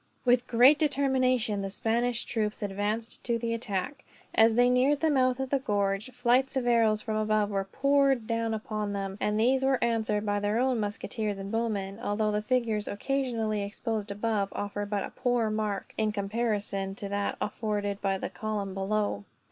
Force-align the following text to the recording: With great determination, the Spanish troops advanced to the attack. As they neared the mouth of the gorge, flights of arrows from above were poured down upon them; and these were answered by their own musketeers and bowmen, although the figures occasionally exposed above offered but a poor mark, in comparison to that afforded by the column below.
With 0.25 0.47
great 0.47 0.79
determination, 0.79 1.61
the 1.61 1.69
Spanish 1.69 2.25
troops 2.25 2.63
advanced 2.63 3.23
to 3.23 3.37
the 3.37 3.53
attack. 3.53 4.03
As 4.33 4.55
they 4.55 4.67
neared 4.67 4.99
the 4.99 5.11
mouth 5.11 5.39
of 5.39 5.51
the 5.51 5.59
gorge, 5.59 6.09
flights 6.15 6.55
of 6.55 6.65
arrows 6.65 7.01
from 7.03 7.17
above 7.17 7.51
were 7.51 7.65
poured 7.65 8.25
down 8.25 8.55
upon 8.55 8.93
them; 8.93 9.19
and 9.21 9.39
these 9.39 9.63
were 9.63 9.77
answered 9.83 10.25
by 10.25 10.39
their 10.39 10.57
own 10.57 10.79
musketeers 10.79 11.37
and 11.37 11.51
bowmen, 11.51 11.99
although 11.99 12.31
the 12.31 12.41
figures 12.41 12.87
occasionally 12.87 13.61
exposed 13.61 14.09
above 14.09 14.49
offered 14.53 14.89
but 14.89 15.03
a 15.03 15.11
poor 15.11 15.51
mark, 15.51 15.93
in 15.99 16.11
comparison 16.11 16.95
to 16.95 17.07
that 17.07 17.37
afforded 17.39 18.01
by 18.01 18.17
the 18.17 18.29
column 18.31 18.73
below. 18.73 19.23